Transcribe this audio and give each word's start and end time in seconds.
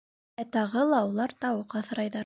Ә 0.43 0.45
тағы 0.55 0.87
ла 0.93 1.03
улар 1.11 1.37
тауыҡ 1.47 1.81
аҫрайҙар. 1.83 2.19